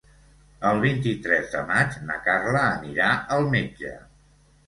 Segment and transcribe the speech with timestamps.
[0.67, 3.93] El vint-i-tres de maig na Carla anirà al metge.